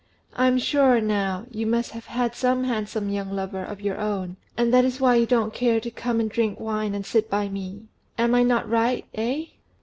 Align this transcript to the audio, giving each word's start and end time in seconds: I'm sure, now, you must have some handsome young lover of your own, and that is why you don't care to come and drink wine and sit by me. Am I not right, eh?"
I'm 0.35 0.57
sure, 0.57 0.99
now, 0.99 1.45
you 1.51 1.67
must 1.67 1.91
have 1.91 2.35
some 2.35 2.63
handsome 2.63 3.11
young 3.11 3.29
lover 3.31 3.63
of 3.63 3.81
your 3.81 3.99
own, 3.99 4.37
and 4.57 4.73
that 4.73 4.83
is 4.83 4.99
why 4.99 5.13
you 5.13 5.27
don't 5.27 5.53
care 5.53 5.79
to 5.79 5.91
come 5.91 6.19
and 6.19 6.27
drink 6.27 6.59
wine 6.59 6.95
and 6.95 7.05
sit 7.05 7.29
by 7.29 7.49
me. 7.49 7.83
Am 8.17 8.33
I 8.33 8.41
not 8.41 8.67
right, 8.67 9.05
eh?" 9.13 9.45